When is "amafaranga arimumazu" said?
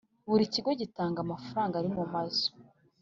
1.25-2.47